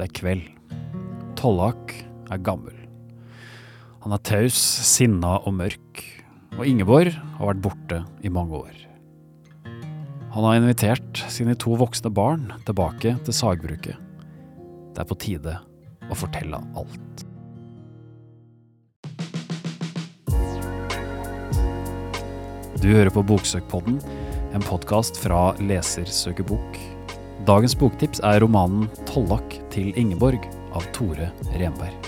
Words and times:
Det 0.00 0.06
er 0.06 0.12
kveld. 0.16 0.44
Tollak 1.36 1.90
er 2.32 2.38
gammel. 2.40 2.72
Han 4.00 4.14
er 4.16 4.22
taus, 4.24 4.56
sinna 4.56 5.34
og 5.44 5.52
mørk, 5.58 6.00
og 6.56 6.62
Ingeborg 6.64 7.12
har 7.12 7.50
vært 7.50 7.60
borte 7.66 7.98
i 8.24 8.32
mange 8.32 8.56
år. 8.56 8.78
Han 10.32 10.46
har 10.46 10.56
invitert 10.56 11.20
sine 11.28 11.52
to 11.52 11.76
voksne 11.76 12.08
barn 12.16 12.48
tilbake 12.64 13.12
til 13.26 13.36
sagbruket. 13.36 14.00
Det 14.96 15.04
er 15.04 15.10
på 15.10 15.20
tide 15.20 15.58
å 16.08 16.16
fortelle 16.16 16.62
alt. 16.80 17.26
Du 22.80 22.88
hører 22.88 23.12
på 23.12 23.26
Boksøkpodden, 23.34 24.00
en 24.56 24.64
podkast 24.64 25.20
fra 25.20 25.50
Leser. 25.60 26.08
Dagens 27.50 27.72
boktips 27.74 28.20
er 28.22 28.44
romanen 28.44 28.84
'Tollak 29.08 29.56
til 29.74 29.88
Ingeborg' 29.98 30.44
av 30.70 30.84
Tore 30.94 31.32
Renberg. 31.58 32.04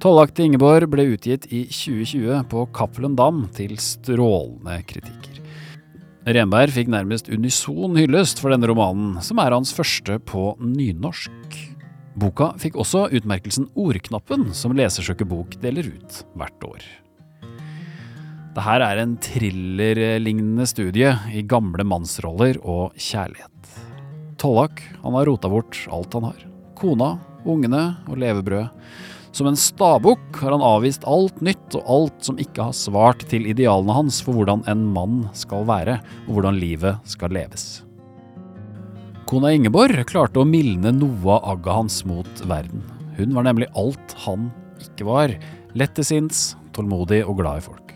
'Tollak 0.00 0.32
til 0.32 0.48
Ingeborg' 0.48 0.88
ble 0.88 1.04
utgitt 1.12 1.44
i 1.52 1.66
2020 1.68 2.46
på 2.48 2.64
Cappelen 2.72 3.18
Dam 3.18 3.42
til 3.52 3.76
strålende 3.76 4.78
kritikker. 4.88 5.42
Renberg 6.24 6.72
fikk 6.72 6.88
nærmest 6.88 7.28
unison 7.28 7.98
hyllest 8.00 8.40
for 8.40 8.54
denne 8.54 8.70
romanen, 8.70 9.20
som 9.20 9.42
er 9.42 9.52
hans 9.52 9.74
første 9.76 10.16
på 10.24 10.54
nynorsk. 10.56 11.60
Boka 12.16 12.54
fikk 12.56 12.80
også 12.80 13.10
utmerkelsen 13.12 13.68
Ordknappen, 13.76 14.54
som 14.56 14.72
Lesersøker 14.72 15.28
bok 15.28 15.60
deler 15.60 15.92
ut 15.92 16.24
hvert 16.32 16.70
år. 16.72 17.01
Det 18.52 18.60
her 18.66 18.82
er 18.84 18.98
en 19.00 19.14
thrillerlignende 19.22 20.66
studie 20.68 21.14
i 21.32 21.40
gamle 21.48 21.86
mannsroller 21.88 22.58
og 22.60 22.92
kjærlighet. 23.00 23.48
Tollak 24.36 24.82
han 25.00 25.16
har 25.16 25.28
rota 25.28 25.48
bort 25.48 25.78
alt 25.88 26.12
han 26.18 26.26
har. 26.28 26.42
Kona, 26.76 27.14
ungene 27.48 27.84
og 28.10 28.20
levebrødet. 28.20 28.68
Som 29.32 29.48
en 29.48 29.56
stabukk 29.56 30.42
har 30.42 30.52
han 30.52 30.64
avvist 30.68 31.06
alt 31.08 31.38
nytt 31.40 31.78
og 31.78 31.88
alt 31.94 32.26
som 32.26 32.40
ikke 32.42 32.66
har 32.68 32.76
svart 32.76 33.24
til 33.30 33.48
idealene 33.48 33.94
hans 33.96 34.18
for 34.20 34.36
hvordan 34.36 34.66
en 34.68 34.82
mann 34.92 35.22
skal 35.32 35.64
være, 35.64 35.96
og 36.26 36.36
hvordan 36.36 36.60
livet 36.60 37.00
skal 37.08 37.32
leves. 37.32 37.80
Kona 39.24 39.54
Ingeborg 39.56 40.02
klarte 40.10 40.42
å 40.42 40.48
mildne 40.48 40.92
noe 40.92 41.38
av 41.38 41.54
agget 41.54 41.78
hans 41.78 42.02
mot 42.04 42.44
verden. 42.44 42.84
Hun 43.16 43.32
var 43.32 43.48
nemlig 43.48 43.70
alt 43.80 44.12
han 44.26 44.50
ikke 44.84 45.08
var. 45.08 45.32
Lett 45.72 45.96
tålmodig 46.76 47.22
og 47.24 47.40
glad 47.40 47.62
i 47.62 47.64
folk. 47.64 47.91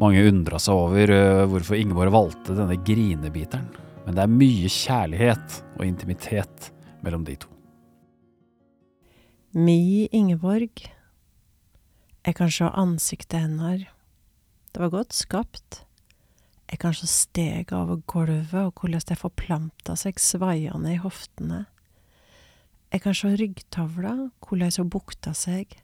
Mange 0.00 0.22
undra 0.24 0.56
seg 0.62 0.78
over 0.80 1.12
uh, 1.12 1.46
hvorfor 1.50 1.76
Ingeborg 1.76 2.14
valgte 2.14 2.54
denne 2.56 2.78
grinebiteren, 2.86 3.66
men 4.06 4.16
det 4.16 4.22
er 4.24 4.32
mye 4.32 4.70
kjærlighet 4.72 5.58
og 5.76 5.84
intimitet 5.84 6.70
mellom 7.04 7.26
de 7.26 7.36
to. 7.42 7.50
Mi 9.52 10.06
Ingeborg. 10.14 10.86
Jeg 12.24 12.36
kan 12.38 12.52
se 12.52 12.64
ansiktet 12.64 13.42
hennes. 13.42 13.84
Det 14.70 14.80
var 14.80 14.92
godt 14.94 15.12
skapt. 15.12 15.82
Jeg 16.70 16.78
kan 16.78 16.94
se 16.94 17.08
steget 17.10 17.72
over 17.74 17.98
gulvet 18.06 18.54
og 18.54 18.72
hvordan 18.78 19.02
det 19.08 19.18
forplanta 19.18 19.96
seg 19.98 20.22
svaiende 20.22 20.94
i 20.94 21.00
hoftene. 21.02 21.64
Jeg 22.94 23.02
kan 23.02 23.14
se 23.14 23.34
ryggtavla, 23.34 24.14
hvordan 24.46 24.72
hun 24.78 24.90
bukta 24.90 25.34
seg. 25.34 25.74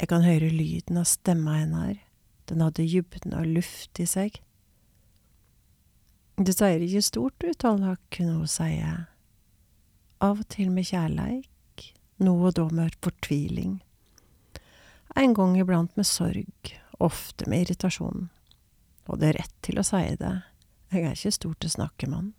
Jeg 0.00 0.08
kan 0.08 0.24
høre 0.24 0.48
lyden 0.52 1.02
av 1.02 1.10
stemma 1.10 1.60
hennes. 1.60 2.05
Den 2.46 2.62
hadde 2.62 2.86
dybden 2.86 3.34
og 3.34 3.48
luft 3.56 3.98
i 4.02 4.06
seg. 4.06 4.38
Det 6.36 6.52
sier 6.52 6.82
ikke 6.84 7.02
stort 7.02 7.44
ut, 7.46 7.58
Tollak, 7.58 8.00
kunne 8.12 8.36
hun 8.42 8.50
si. 8.50 8.70
Av 10.20 10.40
og 10.40 10.48
til 10.52 10.70
med 10.72 10.86
kjærleik, 10.88 11.86
nå 12.20 12.34
og 12.36 12.56
da 12.58 12.66
med 12.72 12.96
fortviling. 13.04 13.78
En 15.16 15.32
gang 15.34 15.56
iblant 15.56 15.96
med 15.96 16.06
sorg, 16.06 16.72
ofte 17.00 17.48
med 17.48 17.64
irritasjon. 17.64 18.28
Og 19.08 19.20
det 19.20 19.30
er 19.30 19.38
rett 19.40 19.56
til 19.64 19.80
å 19.80 19.86
si 19.86 20.02
det, 20.20 20.34
jeg 20.92 21.06
er 21.06 21.16
ikke 21.16 21.32
stor 21.34 21.54
til 21.56 21.70
å 21.70 21.76
snakke 21.76 22.10
med 22.10 22.18
han. 22.20 22.34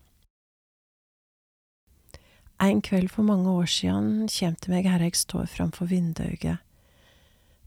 En 2.61 2.81
kveld 2.81 3.11
for 3.13 3.25
mange 3.25 3.49
år 3.49 3.67
siden 3.69 4.29
kjem 4.33 4.55
til 4.61 4.73
meg 4.73 4.87
her 4.89 5.03
jeg 5.05 5.17
står 5.17 5.49
framfor 5.51 5.89
vinduet. 5.91 6.61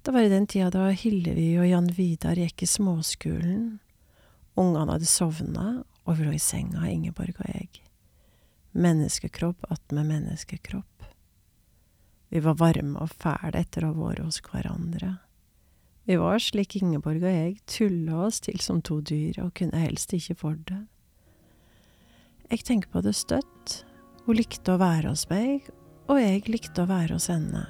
Det 0.03 0.11
var 0.11 0.23
i 0.23 0.29
den 0.29 0.47
tida 0.47 0.71
da 0.73 0.87
Hillevi 0.97 1.59
og 1.61 1.67
Jan 1.69 1.91
Vidar 1.93 2.39
gikk 2.41 2.63
i 2.65 2.69
småskolen. 2.69 3.65
Ungene 4.57 4.95
hadde 4.95 5.09
sovna, 5.09 5.83
og 6.09 6.17
vi 6.17 6.25
lå 6.25 6.33
i 6.33 6.41
senga, 6.41 6.87
Ingeborg 6.89 7.37
og 7.37 7.51
jeg. 7.53 7.83
Menneskekropp 8.73 9.67
attmed 9.69 10.09
menneskekropp. 10.09 11.05
Vi 12.33 12.41
var 12.41 12.57
varme 12.57 13.03
og 13.03 13.13
fæle 13.13 13.61
etter 13.61 13.85
å 13.85 13.91
ha 13.91 13.99
vært 13.99 14.23
hos 14.25 14.41
hverandre. 14.47 15.19
Vi 16.09 16.17
var 16.17 16.41
slik 16.41 16.79
Ingeborg 16.81 17.21
og 17.21 17.35
jeg 17.35 17.59
tulla 17.69 18.23
oss 18.29 18.41
til 18.47 18.57
som 18.65 18.81
to 18.81 19.03
dyr, 19.05 19.43
og 19.45 19.53
kunne 19.59 19.83
helst 19.85 20.15
ikke 20.17 20.39
for 20.47 20.57
det. 20.71 20.81
Jeg 22.49 22.65
tenker 22.67 22.89
på 22.95 23.05
det 23.05 23.13
støtt. 23.19 23.83
Hun 24.25 24.41
likte 24.41 24.75
å 24.75 24.81
være 24.81 25.13
hos 25.13 25.27
meg, 25.29 25.69
og 26.09 26.23
jeg 26.23 26.49
likte 26.49 26.87
å 26.87 26.89
være 26.89 27.19
hos 27.19 27.29
henne. 27.29 27.67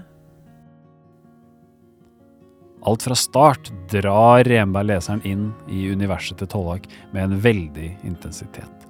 Alt 2.83 3.03
fra 3.03 3.15
start 3.15 3.69
drar 3.93 4.45
Renberg 4.45 4.89
leseren 4.89 5.21
inn 5.29 5.51
i 5.69 5.85
universet 5.93 6.39
til 6.41 6.49
Tollak 6.49 6.87
med 7.13 7.27
en 7.27 7.43
veldig 7.45 7.91
intensitet. 8.09 8.87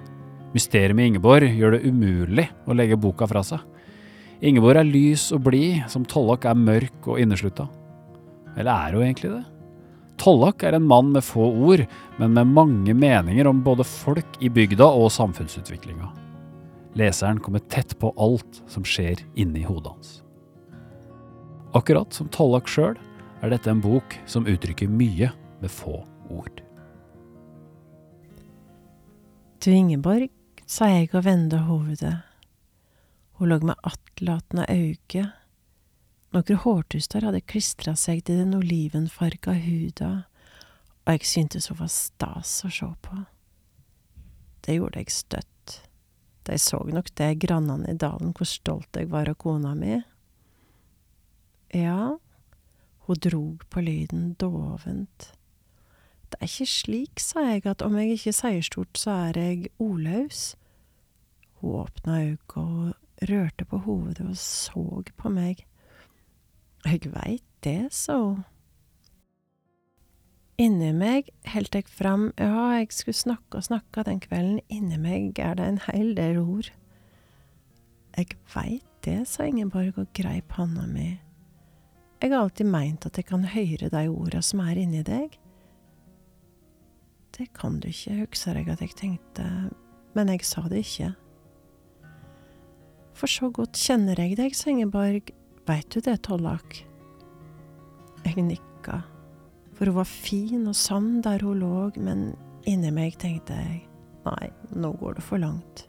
Mysteriet 0.55 0.95
med 0.95 1.11
Ingeborg 1.11 1.51
gjør 1.51 1.75
det 1.75 1.91
umulig 1.91 2.47
å 2.71 2.77
legge 2.79 2.99
boka 2.99 3.27
fra 3.31 3.43
seg. 3.47 3.65
Ingeborg 4.47 4.79
er 4.81 4.89
lys 4.89 5.27
og 5.35 5.43
blid, 5.49 5.83
som 5.91 6.07
Tollak 6.07 6.47
er 6.47 6.59
mørk 6.59 7.11
og 7.11 7.19
inneslutta. 7.23 7.67
Eller 8.57 8.71
er 8.71 8.95
hun 8.95 9.05
egentlig 9.09 9.33
det? 9.35 9.43
Tollak 10.21 10.63
er 10.69 10.77
en 10.77 10.87
mann 10.87 11.11
med 11.15 11.27
få 11.27 11.51
ord, 11.51 11.83
men 12.21 12.35
med 12.37 12.55
mange 12.55 12.95
meninger 12.95 13.49
om 13.51 13.63
både 13.65 13.87
folk 13.89 14.39
i 14.41 14.53
bygda 14.53 14.87
og 14.87 15.11
samfunnsutviklinga. 15.17 16.11
Leseren 16.99 17.43
kommer 17.43 17.63
tett 17.71 17.99
på 17.99 18.15
alt 18.19 18.63
som 18.71 18.87
skjer 18.87 19.23
inni 19.39 19.63
hodet 19.67 19.95
hans. 19.95 20.17
Akkurat 21.75 22.15
som 22.15 22.31
Tollak 22.31 22.71
sjøl 22.71 22.99
er 23.41 23.53
dette 23.53 23.71
en 23.73 23.81
bok 23.83 24.17
som 24.29 24.49
uttrykker 24.49 24.89
mye 24.89 25.31
med 25.61 25.73
få 25.73 26.01
ord. 26.31 26.61
Til 29.61 29.77
Ingeborg, 29.77 30.31
sa 30.65 30.89
jeg 30.89 31.11
å 31.13 31.25
vende 31.25 31.59
hovedet. 31.67 32.15
Hun 33.37 33.51
lå 33.51 33.59
med 33.65 33.81
attlatende 33.85 34.65
øyne. 34.71 35.27
Noen 36.31 36.61
hårtuster 36.63 37.27
hadde 37.27 37.43
klistra 37.43 37.97
seg 37.99 38.23
til 38.25 38.39
den 38.39 38.55
olivenfarga 38.55 39.57
huda, 39.59 40.11
og 41.03 41.17
jeg 41.17 41.27
syntes 41.27 41.69
hun 41.73 41.81
var 41.81 41.91
stas 41.91 42.53
å 42.65 42.71
se 42.71 42.89
på. 43.03 43.19
Det 44.63 44.77
gjorde 44.77 45.03
jeg 45.03 45.17
støtt. 45.17 45.77
De 46.47 46.57
så 46.61 46.81
nok 46.87 47.11
det, 47.19 47.35
grannene 47.43 47.91
i 47.91 47.99
dalen, 47.99 48.33
hvor 48.37 48.49
stolt 48.49 48.97
jeg 48.97 49.11
var 49.11 49.29
av 49.33 49.37
kona 49.43 49.75
mi. 49.77 49.99
Ja, 51.75 52.17
hun 53.11 53.19
drog 53.19 53.63
på 53.71 53.81
lyden 53.81 54.35
dovent. 54.39 55.33
Det 56.31 56.39
er 56.39 56.47
ikke 56.47 56.67
slik, 56.67 57.21
sa 57.21 57.43
jeg, 57.49 57.67
at 57.67 57.83
om 57.83 57.97
jeg 57.99 58.15
ikke 58.15 58.33
sier 58.33 58.63
stort, 58.63 58.99
så 58.99 59.11
er 59.11 59.39
jeg 59.41 59.73
ordløs. 59.83 60.55
Hun 61.59 61.81
åpna 61.83 62.21
øynene 62.21 62.39
og 62.55 62.95
rørte 63.31 63.65
på 63.65 63.81
hovedet 63.83 64.29
og 64.29 64.37
så 64.37 65.03
på 65.17 65.29
meg. 65.29 65.67
Jeg 66.87 67.11
veit 67.13 67.45
det, 67.65 67.91
sa 67.93 68.17
hun. 68.23 68.45
Inni 70.61 70.93
meg 70.93 71.31
heldt 71.49 71.75
jeg 71.75 71.89
fram, 71.89 72.31
ja, 72.39 72.77
jeg 72.77 72.93
skulle 72.93 73.17
snakke 73.17 73.57
og 73.57 73.65
snakke 73.65 74.05
den 74.05 74.21
kvelden, 74.21 74.61
inni 74.69 74.99
meg 75.01 75.39
er 75.41 75.57
det 75.57 75.67
en 75.67 75.81
hel 75.87 76.13
del 76.17 76.39
ord. 76.39 76.69
Jeg 78.17 78.37
veit 78.55 78.85
det, 79.05 79.25
sa 79.29 79.49
Ingeborg 79.49 79.99
og 79.99 80.13
greip 80.15 80.53
handa 80.53 80.85
mi. 80.87 81.17
Jeg 82.21 82.35
har 82.35 82.43
alltid 82.45 82.69
meint 82.69 83.07
at 83.09 83.17
jeg 83.17 83.31
kan 83.31 83.47
høre 83.49 83.89
de 83.89 84.03
orda 84.13 84.43
som 84.45 84.61
er 84.61 84.77
inni 84.77 85.01
deg. 85.07 85.39
Det 87.33 87.47
kan 87.57 87.79
du 87.81 87.89
ikke, 87.89 88.27
husker 88.27 88.59
jeg 88.59 88.69
at 88.69 88.83
jeg 88.85 88.97
tenkte, 88.99 89.47
men 90.13 90.29
jeg 90.29 90.45
sa 90.45 90.67
det 90.69 90.83
ikke. 90.85 91.15
For 93.17 93.31
så 93.31 93.49
godt 93.53 93.81
kjenner 93.81 94.21
jeg 94.21 94.37
deg, 94.37 94.57
Sengeborg, 94.57 95.33
veit 95.69 95.89
du 95.95 96.01
det, 96.05 96.19
Tollak? 96.27 96.83
Jeg 98.27 98.45
nikka, 98.45 99.01
for 99.73 99.89
hun 99.89 99.97
var 100.03 100.09
fin 100.09 100.69
og 100.69 100.77
sann 100.77 101.23
der 101.25 101.41
hun 101.41 101.63
lå, 101.63 101.89
men 101.97 102.35
inni 102.69 102.93
meg 102.93 103.17
tenkte 103.23 103.57
jeg, 103.57 103.81
nei, 104.29 104.53
nå 104.77 104.93
går 105.01 105.17
det 105.17 105.25
for 105.25 105.41
langt. 105.41 105.87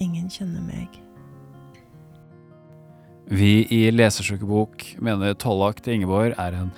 Ingen 0.00 0.32
kjenner 0.32 0.64
meg. 0.64 0.96
Vi 3.30 3.62
i 3.70 3.84
Lesersøkebok 3.94 4.82
mener 4.98 5.36
Tollak 5.38 5.78
til 5.84 6.00
Ingeborg 6.00 6.34
er 6.34 6.56
en 6.58 6.72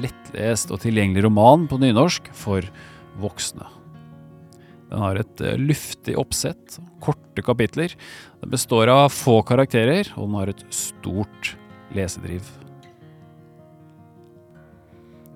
lettlest 0.00 0.72
og 0.72 0.80
tilgjengelig 0.80 1.26
roman 1.26 1.66
på 1.68 1.76
nynorsk 1.82 2.30
for 2.32 2.64
voksne. 3.20 3.66
Den 4.88 5.04
har 5.04 5.20
et 5.20 5.42
eh, 5.44 5.58
luftig 5.60 6.14
oppsett, 6.16 6.78
korte 7.04 7.44
kapitler. 7.44 7.92
Den 8.40 8.54
består 8.54 8.88
av 8.88 9.10
få 9.12 9.42
karakterer, 9.44 10.08
og 10.16 10.30
den 10.30 10.38
har 10.40 10.52
et 10.54 10.64
stort 10.72 11.52
lesedriv. 11.92 12.48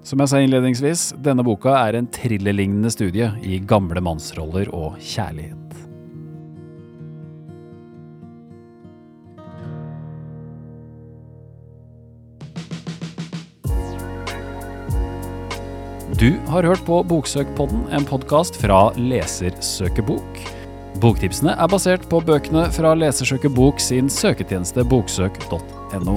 Som 0.03 0.25
jeg 0.25 0.33
sa 0.33 0.41
innledningsvis, 0.41 1.11
denne 1.23 1.45
boka 1.47 1.77
er 1.85 2.01
en 2.01 2.09
thrillerlignende 2.11 2.91
studie 2.91 3.29
i 3.45 3.61
gamle 3.61 4.01
mannsroller 4.03 4.73
og 4.75 4.97
kjærlighet. 4.99 5.92
Du 16.23 16.37
har 16.47 16.63
hørt 16.63 16.85
på 16.87 17.01
Boksøkpodden, 17.03 17.81
en 17.91 18.05
podkast 18.07 18.55
fra 18.63 18.93
Lesersøkebok. 18.95 20.37
Boktipsene 21.03 21.57
er 21.59 21.67
basert 21.73 22.05
på 22.07 22.21
bøkene 22.23 22.69
fra 22.71 22.93
Lesersøkebok 22.95 23.83
sin 23.83 24.07
søketjeneste 24.07 24.85
boksøk.no. 24.87 26.15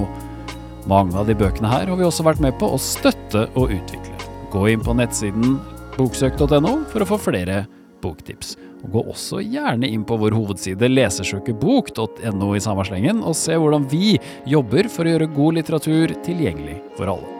Mange 0.86 1.18
av 1.18 1.26
de 1.26 1.34
bøkene 1.34 1.72
her 1.74 1.90
har 1.90 1.98
vi 1.98 2.06
også 2.06 2.22
vært 2.28 2.38
med 2.44 2.54
på 2.60 2.70
å 2.70 2.78
støtte 2.78 3.48
og 3.58 3.74
utvikle. 3.74 4.14
Gå 4.54 4.68
inn 4.76 4.86
på 4.86 4.94
nettsiden 4.94 5.58
boksøk.no 5.98 6.76
for 6.92 7.02
å 7.02 7.10
få 7.10 7.18
flere 7.26 7.64
boktips. 7.98 8.54
Og 8.86 8.92
gå 8.94 9.06
også 9.10 9.42
gjerne 9.42 9.90
inn 9.90 10.06
på 10.06 10.22
vår 10.22 10.38
hovedside 10.38 10.86
lesersøkebok.no 10.86 12.54
i 12.54 12.62
samme 12.62 12.86
slengen, 12.86 13.26
og 13.26 13.34
se 13.34 13.58
hvordan 13.58 13.90
vi 13.90 14.20
jobber 14.46 14.86
for 14.86 15.02
å 15.02 15.16
gjøre 15.16 15.34
god 15.34 15.58
litteratur 15.58 16.14
tilgjengelig 16.22 16.84
for 16.94 17.10
alle. 17.10 17.35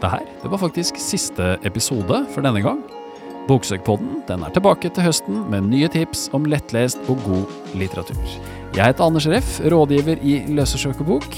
Det 0.00 0.08
her 0.08 0.24
det 0.42 0.48
var 0.52 0.62
faktisk 0.62 0.96
siste 1.00 1.58
episode 1.68 2.22
for 2.32 2.46
denne 2.46 2.62
gang. 2.64 2.80
Boksøkpodden 3.48 4.22
den 4.28 4.46
er 4.46 4.54
tilbake 4.54 4.92
til 4.94 5.04
høsten 5.04 5.42
med 5.52 5.68
nye 5.68 5.90
tips 5.92 6.28
om 6.36 6.48
lettlest 6.48 7.02
og 7.10 7.20
god 7.26 7.76
litteratur. 7.76 8.24
Jeg 8.76 8.86
heter 8.86 9.04
Anders 9.04 9.28
Reff, 9.28 9.60
rådgiver 9.60 10.22
i 10.22 10.40
Løsesøkebok. 10.54 11.28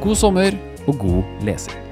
God 0.00 0.16
sommer 0.16 0.56
og 0.86 0.98
god 1.02 1.44
lesing. 1.44 1.89